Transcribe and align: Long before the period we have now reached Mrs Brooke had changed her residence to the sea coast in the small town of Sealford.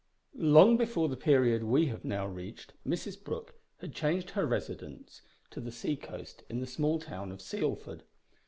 Long 0.33 0.77
before 0.77 1.09
the 1.09 1.15
period 1.15 1.63
we 1.63 1.85
have 1.89 2.03
now 2.03 2.25
reached 2.25 2.73
Mrs 2.87 3.23
Brooke 3.23 3.53
had 3.81 3.93
changed 3.93 4.31
her 4.31 4.47
residence 4.47 5.21
to 5.51 5.61
the 5.61 5.71
sea 5.71 5.95
coast 5.95 6.41
in 6.49 6.59
the 6.59 6.65
small 6.65 6.97
town 6.97 7.31
of 7.31 7.39
Sealford. 7.39 8.01